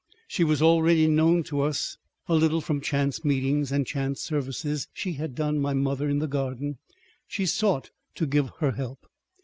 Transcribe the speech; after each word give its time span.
She 0.27 0.43
was 0.43 0.63
already 0.63 1.05
known 1.05 1.43
to 1.43 1.61
us 1.61 1.99
a 2.27 2.33
little 2.33 2.59
from 2.59 2.81
chance 2.81 3.23
meetings 3.23 3.71
and 3.71 3.85
chance 3.85 4.19
services 4.19 4.87
she 4.93 5.13
had 5.13 5.35
done 5.35 5.59
my 5.59 5.75
mother 5.75 6.09
in 6.09 6.17
the 6.17 6.27
garden; 6.27 6.79
she 7.27 7.45
sought 7.45 7.91
to 8.15 8.25
give 8.25 8.49
her 8.61 8.71
help. 8.71 9.05